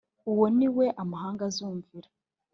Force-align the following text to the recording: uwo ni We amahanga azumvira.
uwo 0.31 0.45
ni 0.57 0.67
We 0.75 0.85
amahanga 1.03 1.41
azumvira. 1.49 2.09